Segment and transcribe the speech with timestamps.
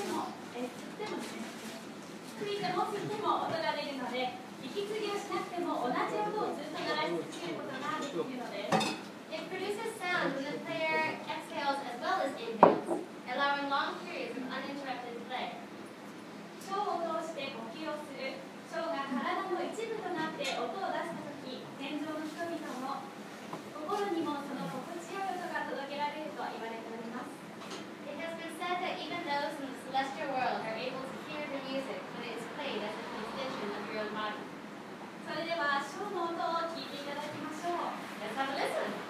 [0.00, 1.44] ても、えー、吸ってもですね
[2.40, 4.32] 吹いても吸っても音が出るので
[4.64, 8.96] 息継ぎをしなくても同じ音をずっと鳴らし続けることができるのです
[9.30, 12.98] It produces sound when the player exhales as well as inhales,
[13.30, 15.54] allowing long periods of uninterrupted play.
[16.66, 18.42] 腸を通して呼吸をする
[18.74, 23.06] 腸が体の一部となって音を出した時天井の人々の
[23.86, 27.30] 心にもその心地よい音が届けられると言われております。
[28.10, 31.58] It has been said that even those in the celestial world are able to hear the
[31.66, 34.38] music when it is played as a extension of your own body.
[35.26, 37.98] それでは、ショーの音を聞いていただきましょう。
[38.22, 39.09] Let's have a listen.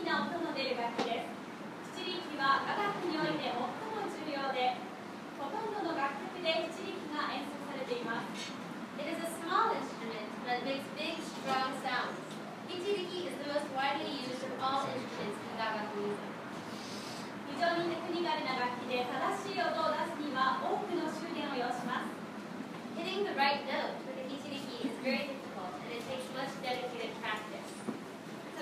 [0.00, 4.80] きな音の出る楽器です七力は雅楽において最も重要で
[5.36, 8.48] ほとんどの楽曲で七力が演奏されています
[8.96, 12.16] It is a small instrument that makes big strong sounds
[12.64, 16.16] 一力 is the most widely used of all instruments in 雅楽 music
[17.52, 22.16] 非常にテクニカルな楽器で正しい音を出すには多くの修練を要します
[22.96, 27.12] Hitting the right note with the 一力 is very difficult and it takes much dedicated
[27.20, 27.49] practice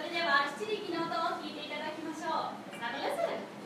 [0.09, 3.58] れでは七力の音を聞いていただきましょう。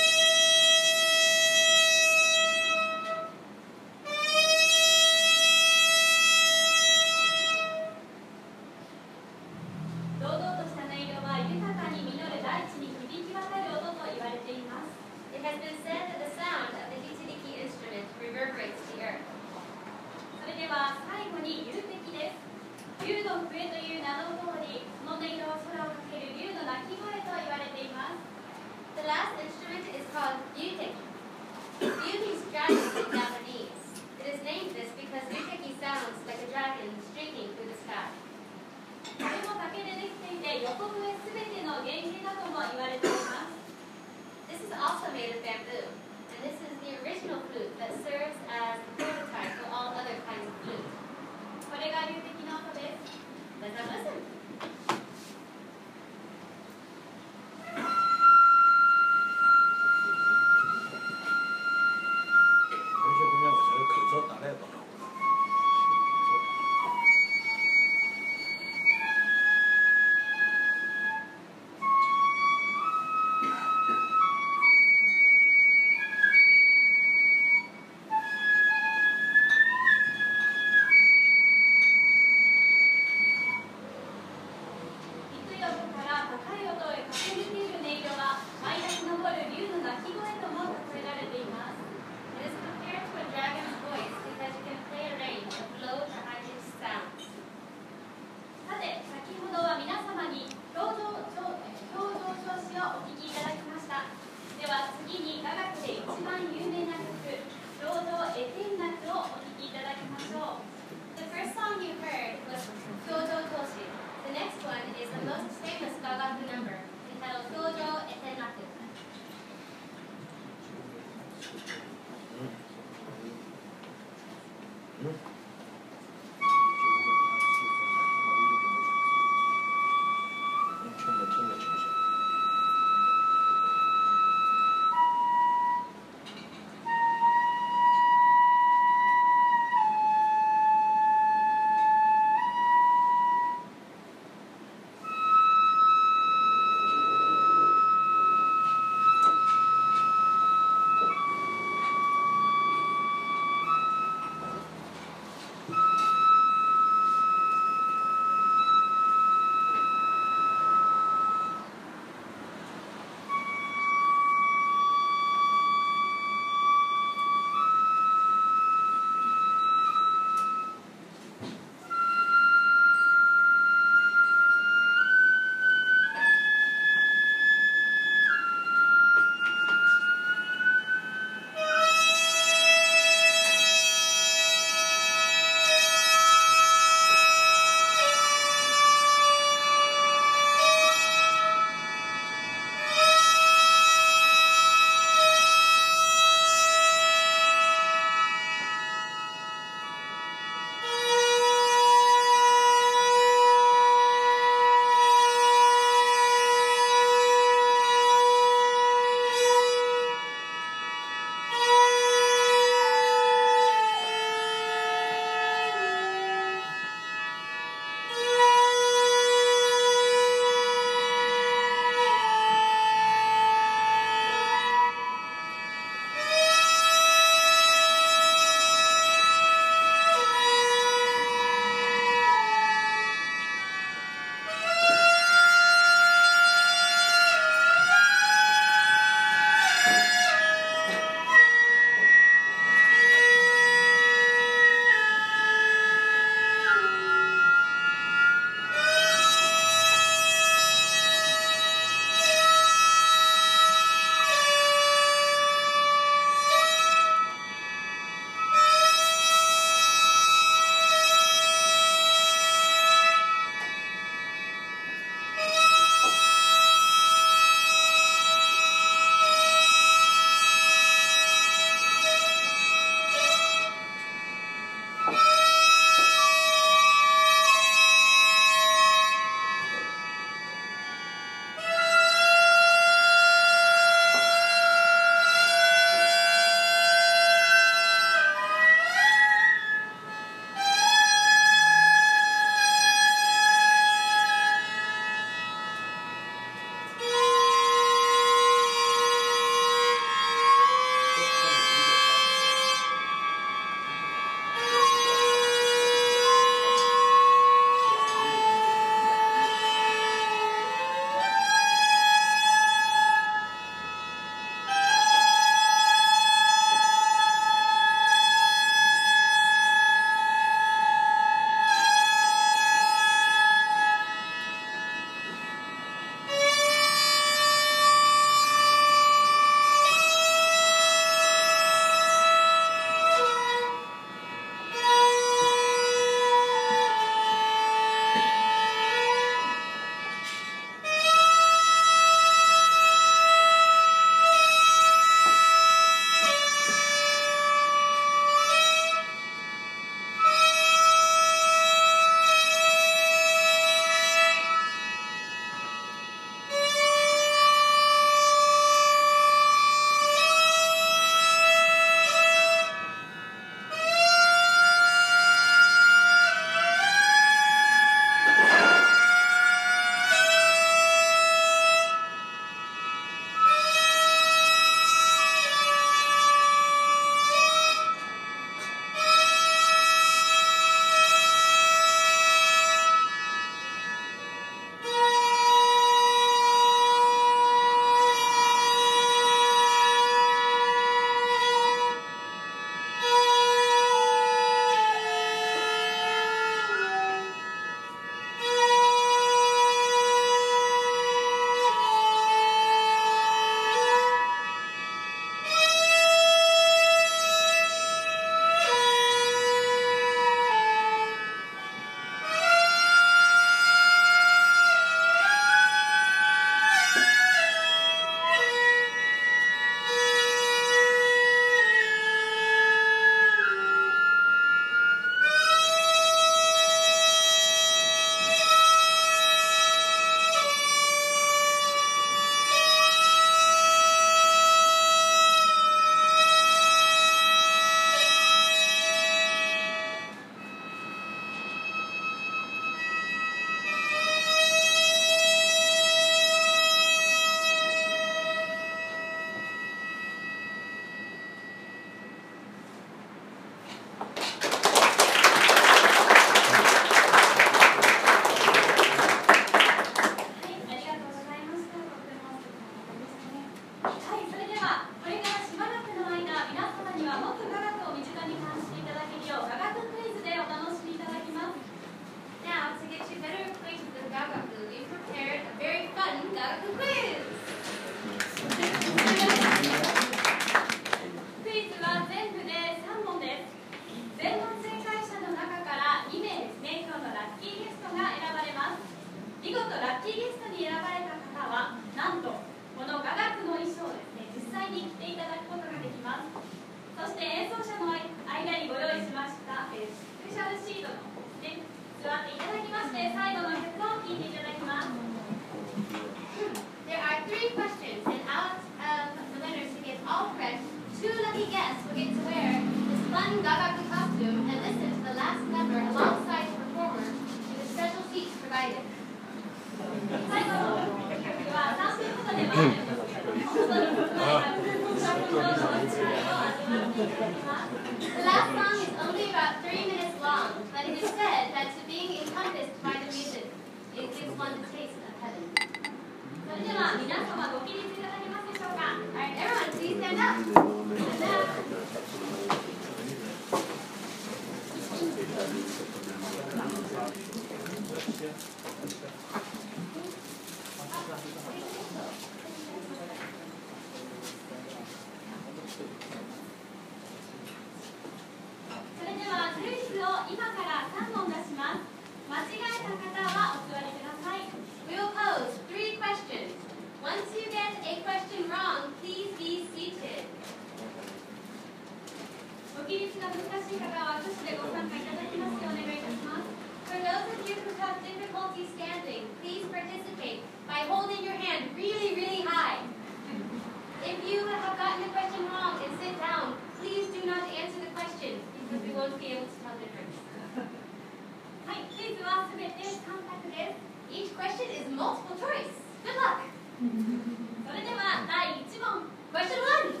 [591.92, 593.76] クて3択です
[594.08, 596.40] Each question is multiple choice Good luck
[596.80, 600.00] それでは第1問 Question 1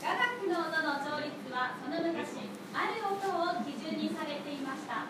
[0.00, 5.06] 雅楽の音の調律はその昔ある音を基準にされていました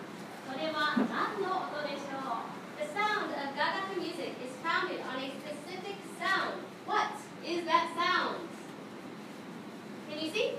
[0.50, 6.58] それは何の音でしょう The sound of Gagaku music is founded on a specific sound.
[6.86, 7.14] What
[7.46, 8.48] is that sound?
[10.10, 10.58] Can you see?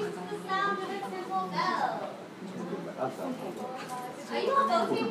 [0.00, 0.40] listening.
[4.30, 5.08] Are you all voting?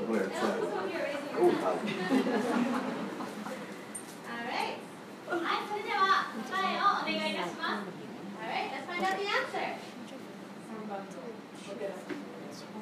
[4.32, 4.78] Alright.
[5.30, 5.58] Hi,
[8.72, 9.68] let's find out the answer.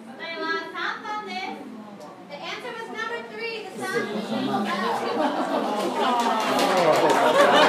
[0.09, 1.37] 答えは3番です。
[2.29, 4.61] The answer was number three, the sound simple
[7.53, 7.68] bell.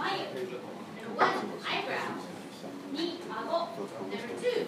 [0.00, 1.28] 眉、and one,
[1.68, 2.16] eyebrow,
[3.76, 4.59] 2, 2,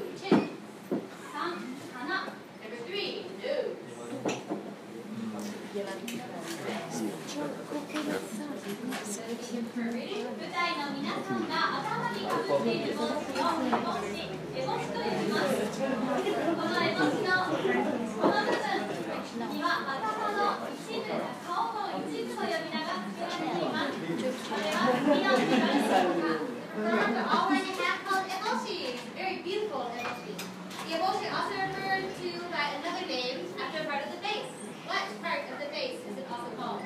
[33.03, 34.47] other names after part of the face.
[34.87, 36.83] What part of the face is it also called?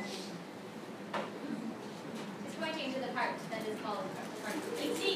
[2.47, 5.16] It's pointing to the part that is called the part of the face.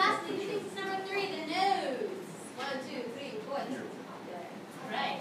[0.00, 2.08] lastly, you think it's number three, the nose.
[2.56, 3.58] One, two, three, four.
[3.60, 5.19] All right.